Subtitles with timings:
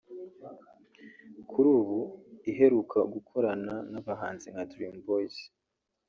[1.49, 1.99] Kuri ubu
[2.51, 5.35] iheruka gukorana n’abahanzi nka Dream Boyz